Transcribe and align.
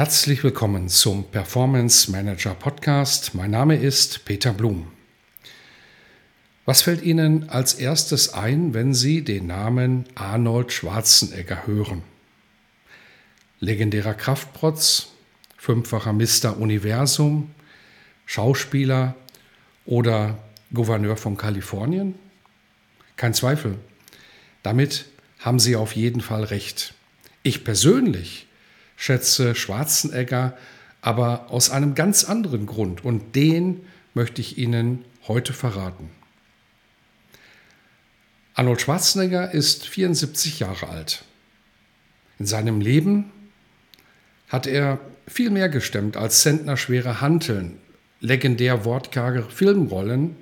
Herzlich 0.00 0.42
willkommen 0.42 0.88
zum 0.88 1.24
Performance 1.24 2.10
Manager 2.10 2.54
Podcast. 2.54 3.34
Mein 3.34 3.50
Name 3.50 3.76
ist 3.76 4.24
Peter 4.24 4.54
Blum. 4.54 4.86
Was 6.64 6.80
fällt 6.80 7.02
Ihnen 7.02 7.50
als 7.50 7.74
erstes 7.74 8.32
ein, 8.32 8.72
wenn 8.72 8.94
Sie 8.94 9.22
den 9.22 9.48
Namen 9.48 10.06
Arnold 10.14 10.72
Schwarzenegger 10.72 11.66
hören? 11.66 12.00
Legendärer 13.58 14.14
Kraftprotz, 14.14 15.08
fünffacher 15.58 16.14
Mr. 16.14 16.56
Universum, 16.58 17.50
Schauspieler 18.24 19.14
oder 19.84 20.38
Gouverneur 20.72 21.18
von 21.18 21.36
Kalifornien? 21.36 22.14
Kein 23.16 23.34
Zweifel. 23.34 23.76
Damit 24.62 25.04
haben 25.40 25.58
Sie 25.58 25.76
auf 25.76 25.94
jeden 25.94 26.22
Fall 26.22 26.44
recht. 26.44 26.94
Ich 27.42 27.64
persönlich 27.64 28.46
schätze 29.00 29.54
Schwarzenegger 29.54 30.56
aber 31.00 31.50
aus 31.50 31.70
einem 31.70 31.94
ganz 31.94 32.24
anderen 32.24 32.66
Grund 32.66 33.02
und 33.02 33.34
den 33.34 33.80
möchte 34.12 34.42
ich 34.42 34.58
Ihnen 34.58 35.06
heute 35.26 35.54
verraten. 35.54 36.10
Arnold 38.52 38.82
Schwarzenegger 38.82 39.52
ist 39.52 39.86
74 39.86 40.60
Jahre 40.60 40.88
alt. 40.88 41.24
In 42.38 42.44
seinem 42.44 42.82
Leben 42.82 43.32
hat 44.48 44.66
er 44.66 45.00
viel 45.26 45.48
mehr 45.48 45.70
gestemmt 45.70 46.18
als 46.18 46.42
zentnerschwere 46.42 47.22
Hanteln, 47.22 47.78
legendär 48.20 48.84
wortkarge 48.84 49.44
Filmrollen 49.44 50.36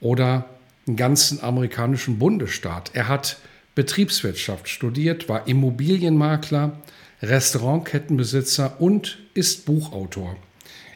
oder 0.00 0.48
einen 0.86 0.96
ganzen 0.96 1.42
amerikanischen 1.42 2.18
Bundesstaat. 2.18 2.92
Er 2.94 3.08
hat 3.08 3.36
Betriebswirtschaft 3.74 4.70
studiert, 4.70 5.28
war 5.28 5.46
Immobilienmakler, 5.46 6.78
Restaurantkettenbesitzer 7.28 8.80
und 8.80 9.18
ist 9.34 9.66
Buchautor. 9.66 10.36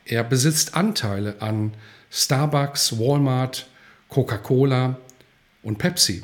Er 0.05 0.25
besitzt 0.25 0.75
Anteile 0.75 1.37
an 1.41 1.75
Starbucks, 2.11 2.99
Walmart, 2.99 3.69
Coca-Cola 4.09 4.99
und 5.63 5.79
Pepsi. 5.79 6.23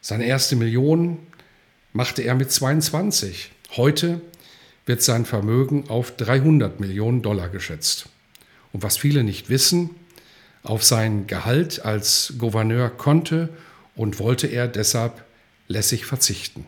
Seine 0.00 0.26
erste 0.26 0.56
Million 0.56 1.18
machte 1.92 2.22
er 2.22 2.34
mit 2.34 2.50
22. 2.50 3.50
Heute 3.76 4.20
wird 4.84 5.02
sein 5.02 5.24
Vermögen 5.24 5.88
auf 5.88 6.16
300 6.16 6.80
Millionen 6.80 7.22
Dollar 7.22 7.48
geschätzt. 7.48 8.08
Und 8.72 8.82
was 8.82 8.96
viele 8.96 9.24
nicht 9.24 9.48
wissen, 9.48 9.90
auf 10.62 10.84
sein 10.84 11.26
Gehalt 11.26 11.84
als 11.84 12.34
Gouverneur 12.38 12.90
konnte 12.90 13.48
und 13.94 14.18
wollte 14.18 14.46
er 14.46 14.68
deshalb 14.68 15.24
lässig 15.68 16.04
verzichten. 16.04 16.66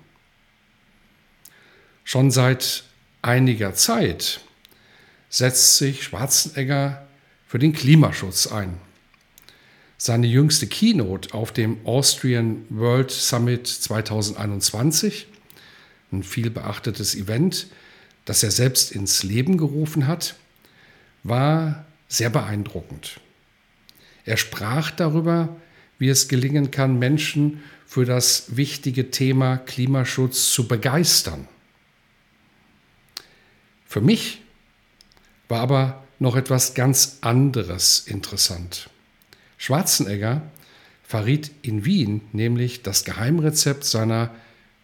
Schon 2.11 2.31
seit 2.31 2.85
einiger 3.21 3.75
Zeit 3.75 4.41
setzt 5.29 5.77
sich 5.77 6.05
Schwarzenegger 6.05 7.07
für 7.47 7.59
den 7.59 7.75
Klimaschutz 7.75 8.47
ein. 8.47 8.79
Seine 9.99 10.27
jüngste 10.27 10.67
Keynote 10.69 11.35
auf 11.35 11.53
dem 11.53 11.77
Austrian 11.85 12.65
World 12.71 13.11
Summit 13.11 13.67
2021, 13.67 15.27
ein 16.11 16.23
viel 16.23 16.49
beachtetes 16.49 17.15
Event, 17.15 17.67
das 18.25 18.43
er 18.43 18.53
selbst 18.53 18.91
ins 18.91 19.23
Leben 19.23 19.59
gerufen 19.59 20.07
hat, 20.07 20.35
war 21.25 21.85
sehr 22.09 22.31
beeindruckend. 22.31 23.21
Er 24.25 24.39
sprach 24.39 24.91
darüber, 24.93 25.55
wie 25.99 26.09
es 26.09 26.29
gelingen 26.29 26.71
kann, 26.71 26.99
Menschen 26.99 27.63
für 27.87 28.07
das 28.07 28.57
wichtige 28.57 29.11
Thema 29.11 29.59
Klimaschutz 29.59 30.51
zu 30.51 30.67
begeistern. 30.67 31.47
Für 33.89 34.03
mich 34.03 34.43
war 35.49 35.61
aber 35.61 36.05
noch 36.19 36.37
etwas 36.37 36.75
ganz 36.75 37.19
anderes 37.23 38.01
interessant. 38.01 38.91
Schwarzenegger 39.57 40.43
verriet 41.03 41.51
in 41.63 41.87
Wien 41.87 42.21
nämlich 42.33 42.83
das 42.83 43.05
Geheimrezept 43.05 43.85
seiner 43.85 44.31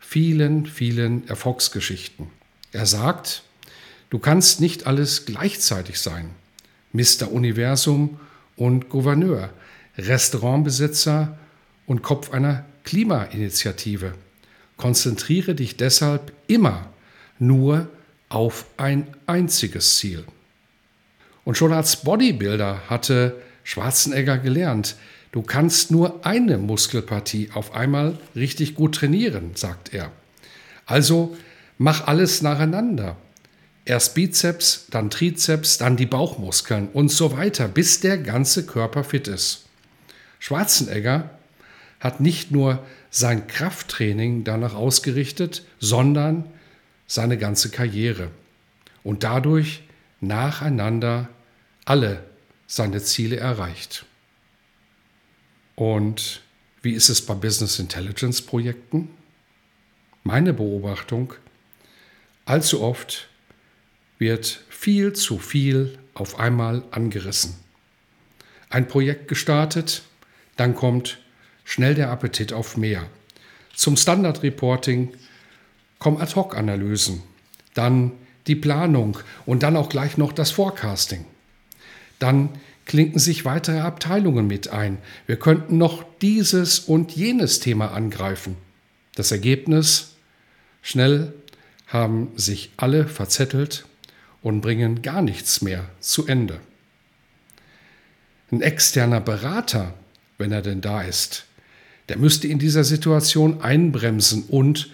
vielen, 0.01 0.65
vielen 0.65 1.29
Erfolgsgeschichten. 1.29 2.29
Er 2.73 2.87
sagt, 2.87 3.43
du 4.09 4.19
kannst 4.19 4.63
nicht 4.63 4.87
alles 4.87 5.27
gleichzeitig 5.27 6.01
sein. 6.01 6.31
Mr. 6.93 7.31
Universum 7.31 8.19
und 8.57 8.89
Gouverneur, 8.89 9.51
Restaurantbesitzer 9.99 11.39
und 11.85 12.03
Kopf 12.03 12.33
einer 12.33 12.65
Klimainitiative. 12.85 14.15
Konzentriere 14.79 15.55
dich 15.55 15.77
deshalb 15.77 16.33
immer 16.47 16.91
nur 17.39 17.91
auf 18.35 18.67
ein 18.77 19.07
einziges 19.27 19.99
Ziel. 19.99 20.25
Und 21.45 21.57
schon 21.57 21.73
als 21.73 22.03
Bodybuilder 22.03 22.83
hatte 22.89 23.41
Schwarzenegger 23.63 24.39
gelernt, 24.39 24.97
du 25.33 25.43
kannst 25.43 25.91
nur 25.91 26.27
eine 26.27 26.59
Muskelpartie 26.59 27.51
auf 27.55 27.75
einmal 27.75 28.19
richtig 28.35 28.75
gut 28.75 28.97
trainieren, 28.97 29.53
sagt 29.55 29.95
er. 29.95 30.11
Also 30.87 31.37
mach 31.79 32.07
alles 32.07 32.43
nacheinander. 32.43 33.17
Erst 33.85 34.15
Bizeps, 34.15 34.87
dann 34.91 35.11
Trizeps, 35.11 35.79
dann 35.79 35.97
die 35.97 36.07
Bauchmuskeln 36.07 36.89
und 36.93 37.11
so 37.11 37.37
weiter, 37.37 37.69
bis 37.69 38.01
der 38.01 38.19
ganze 38.19 38.65
Körper 38.65 39.05
fit 39.05 39.29
ist. 39.29 39.67
Schwarzenegger 40.39 41.31
hat 42.01 42.21
nicht 42.21 42.51
nur 42.51 42.83
sein 43.11 43.47
Krafttraining 43.47 44.45
danach 44.45 44.75
ausgerichtet, 44.75 45.65
sondern 45.79 46.45
seine 47.07 47.39
ganze 47.39 47.71
Karriere 47.71 48.31
und 49.03 49.25
dadurch 49.25 49.83
nacheinander 50.21 51.29
alle 51.85 52.25
seine 52.67 53.03
Ziele 53.03 53.37
erreicht. 53.37 54.07
Und 55.77 56.43
wie 56.83 56.93
ist 56.93 57.09
es 57.09 57.25
bei 57.25 57.35
Business 57.35 57.79
Intelligence 57.79 58.43
Projekten? 58.43 59.11
Meine 60.23 60.55
Beobachtung, 60.55 61.35
allzu 62.47 62.83
oft 62.83 63.29
wird 64.19 64.65
viel 64.69 65.13
zu 65.13 65.39
viel 65.39 65.99
auf 66.15 66.39
einmal 66.39 66.83
angerissen. 66.91 67.57
Ein 68.71 68.89
Projekt 68.89 69.29
gestartet, 69.29 70.03
dann 70.57 70.75
kommt 70.75 71.19
schnell 71.65 71.95
der 71.95 72.11
Appetit 72.11 72.53
auf 72.53 72.77
mehr. 72.77 73.09
Zum 73.75 73.97
Standard 73.97 74.43
Reporting 74.43 75.15
kommen 76.05 76.21
Ad-Hoc-Analysen, 76.21 77.23
dann 77.73 78.13
die 78.47 78.57
Planung 78.57 79.17
und 79.47 79.63
dann 79.63 79.75
auch 79.75 79.89
gleich 79.89 80.19
noch 80.19 80.33
das 80.33 80.51
Forecasting. 80.51 81.25
Dann 82.19 82.51
klinken 82.85 83.19
sich 83.19 83.47
weitere 83.47 83.79
Abteilungen 83.81 84.47
mit 84.47 84.69
ein. 84.69 84.99
Wir 85.27 85.39
könnten 85.39 85.79
noch 85.79 86.05
dieses 86.21 86.79
und 86.79 87.13
jenes 87.13 87.61
Thema 87.61 87.93
angreifen. 87.93 88.57
Das 89.15 89.33
Ergebnis? 89.33 90.17
Schnell 90.83 91.33
haben 91.87 92.33
sich 92.37 92.73
alle 92.77 93.09
verzettelt 93.09 93.87
und 94.43 94.61
bringen 94.61 95.01
gar 95.01 95.23
nichts 95.23 95.63
mehr 95.63 95.89
zu 96.01 96.27
Ende. 96.27 96.61
Ein 98.53 98.61
externer 98.61 99.23
Berater, 99.23 99.95
wenn 100.37 100.53
er 100.53 100.61
denn 100.61 100.83
da 100.83 101.01
ist, 101.01 101.47
der 102.11 102.19
müsste 102.19 102.47
in 102.47 102.59
dieser 102.59 102.85
Situation 102.85 103.63
einbremsen 103.63 104.43
und 104.43 104.91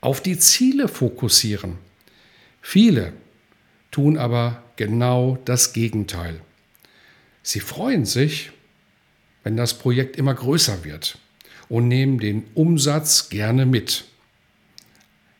auf 0.00 0.20
die 0.20 0.38
Ziele 0.38 0.88
fokussieren. 0.88 1.78
Viele 2.60 3.12
tun 3.90 4.18
aber 4.18 4.62
genau 4.76 5.38
das 5.44 5.72
Gegenteil. 5.72 6.40
Sie 7.42 7.60
freuen 7.60 8.04
sich, 8.04 8.50
wenn 9.44 9.56
das 9.56 9.78
Projekt 9.78 10.16
immer 10.16 10.34
größer 10.34 10.84
wird 10.84 11.18
und 11.68 11.88
nehmen 11.88 12.18
den 12.18 12.44
Umsatz 12.54 13.28
gerne 13.28 13.66
mit. 13.66 14.04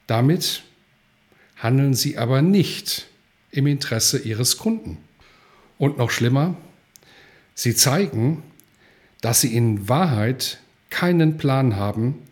Damit 0.07 0.63
handeln 1.57 1.95
sie 1.95 2.17
aber 2.17 2.43
nicht 2.43 3.07
im 3.51 3.67
Interesse 3.67 4.19
ihres 4.19 4.57
Kunden. 4.57 4.99
Und 5.79 5.99
noch 5.99 6.11
schlimmer, 6.11 6.57
sie 7.55 7.75
zeigen, 7.75 8.43
dass 9.21 9.41
sie 9.41 9.55
in 9.55 9.89
Wahrheit 9.89 10.61
keinen 10.91 11.37
Plan 11.37 11.77
haben, 11.77 12.23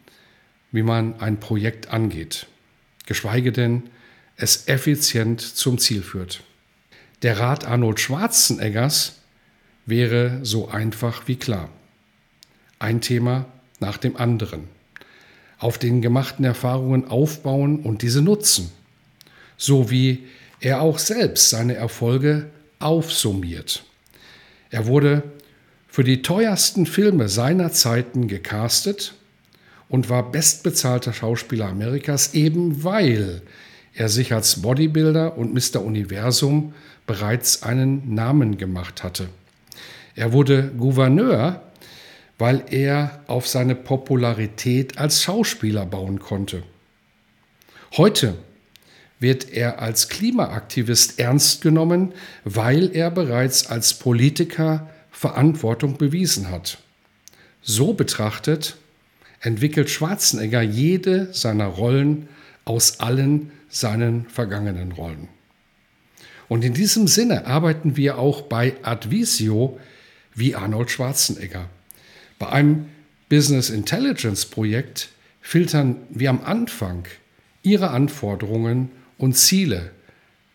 wie 0.74 0.82
man 0.82 1.20
ein 1.20 1.38
Projekt 1.38 1.90
angeht, 1.90 2.48
geschweige 3.06 3.52
denn 3.52 3.84
es 4.36 4.66
effizient 4.66 5.40
zum 5.40 5.78
Ziel 5.78 6.02
führt. 6.02 6.42
Der 7.22 7.38
Rat 7.38 7.64
Arnold 7.64 8.00
Schwarzeneggers 8.00 9.20
wäre 9.86 10.40
so 10.42 10.68
einfach 10.68 11.28
wie 11.28 11.36
klar. 11.36 11.68
Ein 12.80 13.00
Thema 13.00 13.46
nach 13.78 13.98
dem 13.98 14.16
anderen. 14.16 14.64
Auf 15.58 15.78
den 15.78 16.02
gemachten 16.02 16.44
Erfahrungen 16.44 17.06
aufbauen 17.06 17.78
und 17.78 18.02
diese 18.02 18.20
nutzen. 18.20 18.72
So 19.56 19.92
wie 19.92 20.26
er 20.58 20.82
auch 20.82 20.98
selbst 20.98 21.50
seine 21.50 21.76
Erfolge 21.76 22.50
aufsummiert. 22.80 23.84
Er 24.70 24.86
wurde 24.86 25.22
für 25.86 26.02
die 26.02 26.22
teuersten 26.22 26.84
Filme 26.84 27.28
seiner 27.28 27.70
Zeiten 27.70 28.26
gecastet 28.26 29.14
und 29.88 30.08
war 30.08 30.30
bestbezahlter 30.30 31.12
Schauspieler 31.12 31.66
Amerikas, 31.66 32.34
eben 32.34 32.84
weil 32.84 33.42
er 33.94 34.08
sich 34.08 34.32
als 34.32 34.62
Bodybuilder 34.62 35.36
und 35.36 35.54
Mr. 35.54 35.82
Universum 35.82 36.74
bereits 37.06 37.62
einen 37.62 38.14
Namen 38.14 38.56
gemacht 38.56 39.02
hatte. 39.02 39.28
Er 40.16 40.32
wurde 40.32 40.72
Gouverneur, 40.76 41.62
weil 42.38 42.64
er 42.70 43.22
auf 43.26 43.46
seine 43.46 43.74
Popularität 43.74 44.98
als 44.98 45.22
Schauspieler 45.22 45.86
bauen 45.86 46.18
konnte. 46.18 46.62
Heute 47.96 48.34
wird 49.20 49.50
er 49.52 49.80
als 49.80 50.08
Klimaaktivist 50.08 51.20
ernst 51.20 51.62
genommen, 51.62 52.12
weil 52.44 52.94
er 52.94 53.10
bereits 53.10 53.66
als 53.66 53.94
Politiker 53.94 54.90
Verantwortung 55.10 55.96
bewiesen 55.96 56.50
hat. 56.50 56.78
So 57.62 57.94
betrachtet 57.94 58.76
entwickelt 59.44 59.90
Schwarzenegger 59.90 60.62
jede 60.62 61.32
seiner 61.32 61.66
Rollen 61.66 62.28
aus 62.64 63.00
allen 63.00 63.52
seinen 63.68 64.26
vergangenen 64.26 64.92
Rollen. 64.92 65.28
Und 66.48 66.64
in 66.64 66.74
diesem 66.74 67.06
Sinne 67.08 67.46
arbeiten 67.46 67.96
wir 67.96 68.18
auch 68.18 68.42
bei 68.42 68.74
Advisio 68.82 69.78
wie 70.34 70.54
Arnold 70.54 70.90
Schwarzenegger. 70.90 71.68
Bei 72.38 72.48
einem 72.48 72.86
Business 73.28 73.70
Intelligence 73.70 74.46
Projekt 74.46 75.08
filtern 75.40 75.96
wir 76.10 76.30
am 76.30 76.42
Anfang 76.42 77.04
Ihre 77.62 77.90
Anforderungen 77.90 78.90
und 79.18 79.36
Ziele 79.36 79.90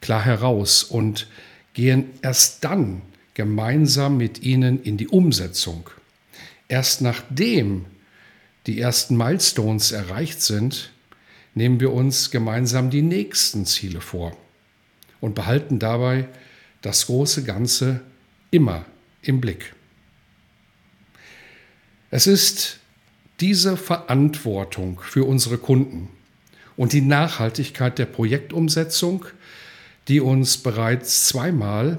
klar 0.01 0.23
heraus 0.23 0.83
und 0.83 1.27
gehen 1.73 2.05
erst 2.21 2.63
dann 2.63 3.01
gemeinsam 3.33 4.17
mit 4.17 4.41
Ihnen 4.41 4.81
in 4.81 4.97
die 4.97 5.07
Umsetzung. 5.07 5.89
Erst 6.67 7.01
nachdem 7.01 7.85
die 8.69 8.79
ersten 8.79 9.17
Milestones 9.17 9.91
erreicht 9.91 10.43
sind, 10.43 10.91
nehmen 11.55 11.79
wir 11.79 11.91
uns 11.91 12.29
gemeinsam 12.29 12.91
die 12.91 13.01
nächsten 13.01 13.65
Ziele 13.65 13.99
vor 13.99 14.37
und 15.19 15.33
behalten 15.33 15.79
dabei 15.79 16.27
das 16.83 17.07
große 17.07 17.43
Ganze 17.43 18.01
immer 18.51 18.85
im 19.23 19.41
Blick. 19.41 19.73
Es 22.11 22.27
ist 22.27 22.77
diese 23.39 23.75
Verantwortung 23.75 25.01
für 25.01 25.25
unsere 25.25 25.57
Kunden 25.57 26.09
und 26.77 26.93
die 26.93 27.01
Nachhaltigkeit 27.01 27.97
der 27.97 28.05
Projektumsetzung, 28.05 29.25
die 30.07 30.19
uns 30.19 30.57
bereits 30.57 31.25
zweimal 31.25 31.97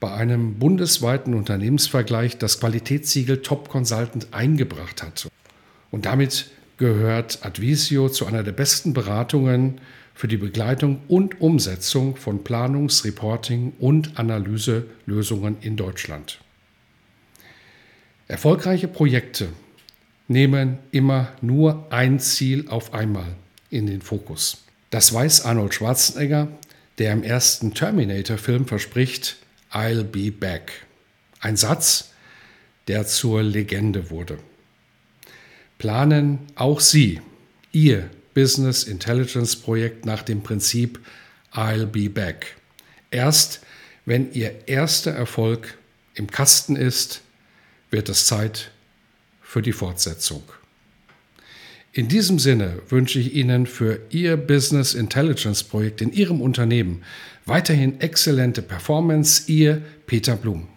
bei 0.00 0.10
einem 0.14 0.58
bundesweiten 0.58 1.34
Unternehmensvergleich 1.34 2.38
das 2.38 2.58
Qualitätssiegel 2.58 3.42
Top 3.42 3.68
Consultant 3.68 4.28
eingebracht 4.32 5.02
hat. 5.02 5.28
Und 5.90 6.06
damit 6.06 6.50
gehört 6.76 7.44
Advisio 7.44 8.08
zu 8.08 8.26
einer 8.26 8.42
der 8.42 8.52
besten 8.52 8.92
Beratungen 8.92 9.80
für 10.14 10.28
die 10.28 10.36
Begleitung 10.36 11.00
und 11.08 11.40
Umsetzung 11.40 12.16
von 12.16 12.44
Planungs-, 12.44 13.04
Reporting- 13.04 13.72
und 13.78 14.18
Analyselösungen 14.18 15.56
in 15.60 15.76
Deutschland. 15.76 16.40
Erfolgreiche 18.28 18.86
Projekte 18.86 19.48
nehmen 20.28 20.78
immer 20.92 21.32
nur 21.40 21.86
ein 21.90 22.20
Ziel 22.20 22.68
auf 22.68 22.94
einmal 22.94 23.34
in 23.70 23.86
den 23.86 24.02
Fokus. 24.02 24.64
Das 24.90 25.12
weiß 25.12 25.44
Arnold 25.44 25.74
Schwarzenegger, 25.74 26.48
der 26.98 27.12
im 27.12 27.22
ersten 27.22 27.74
Terminator-Film 27.74 28.66
verspricht, 28.66 29.36
I'll 29.72 30.04
be 30.04 30.30
back. 30.30 30.86
Ein 31.40 31.56
Satz, 31.56 32.12
der 32.88 33.06
zur 33.06 33.42
Legende 33.42 34.10
wurde. 34.10 34.38
Planen 35.80 36.40
auch 36.56 36.78
Sie 36.78 37.22
Ihr 37.72 38.10
Business 38.34 38.84
Intelligence 38.84 39.56
Projekt 39.56 40.04
nach 40.04 40.22
dem 40.22 40.42
Prinzip 40.42 41.00
I'll 41.54 41.86
be 41.86 42.10
back. 42.10 42.54
Erst 43.10 43.62
wenn 44.04 44.30
Ihr 44.34 44.68
erster 44.68 45.12
Erfolg 45.12 45.78
im 46.14 46.30
Kasten 46.30 46.76
ist, 46.76 47.22
wird 47.90 48.10
es 48.10 48.26
Zeit 48.26 48.72
für 49.40 49.62
die 49.62 49.72
Fortsetzung. 49.72 50.42
In 51.92 52.08
diesem 52.08 52.38
Sinne 52.38 52.82
wünsche 52.90 53.18
ich 53.18 53.34
Ihnen 53.34 53.64
für 53.66 54.00
Ihr 54.10 54.36
Business 54.36 54.92
Intelligence 54.92 55.64
Projekt 55.64 56.02
in 56.02 56.12
Ihrem 56.12 56.42
Unternehmen 56.42 57.02
weiterhin 57.46 58.02
exzellente 58.02 58.60
Performance. 58.60 59.50
Ihr 59.50 59.80
Peter 60.06 60.36
Blum. 60.36 60.68